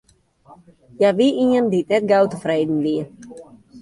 Hja 0.97 1.09
wie 1.17 1.37
ien 1.43 1.65
dy't 1.71 1.89
net 1.91 2.03
gau 2.11 2.25
tefreden 2.31 2.77
wie. 2.85 3.01